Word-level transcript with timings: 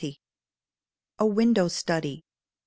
A 1.19 1.27
WINDOW 1.27 1.67
STUDY. 1.69 2.25